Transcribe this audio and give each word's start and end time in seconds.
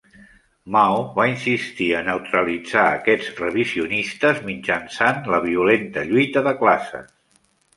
Mao 0.75 1.01
va 1.17 1.25
insistir 1.31 1.89
a 1.97 2.01
neutralitzar 2.07 2.85
aquests 2.95 3.29
"revisionistes" 3.43 4.41
mitjançant 4.49 5.21
la 5.37 5.43
violenta 5.47 6.07
lluita 6.11 6.45
de 6.49 6.57
classes. 6.65 7.17